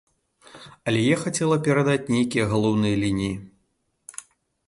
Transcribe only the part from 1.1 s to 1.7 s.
хацела